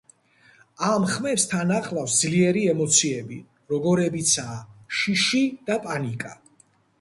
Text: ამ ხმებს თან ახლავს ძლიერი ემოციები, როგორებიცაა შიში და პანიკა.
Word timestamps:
ამ 0.85 1.03
ხმებს 1.09 1.43
თან 1.51 1.73
ახლავს 1.75 2.15
ძლიერი 2.21 2.63
ემოციები, 2.71 3.37
როგორებიცაა 3.75 4.57
შიში 5.03 5.45
და 5.69 5.79
პანიკა. 5.87 6.35